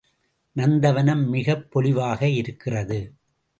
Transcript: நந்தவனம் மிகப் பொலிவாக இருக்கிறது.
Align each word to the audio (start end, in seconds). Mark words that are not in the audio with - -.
நந்தவனம் 0.55 1.27
மிகப் 1.27 1.71
பொலிவாக 1.71 2.21
இருக்கிறது. 2.21 3.13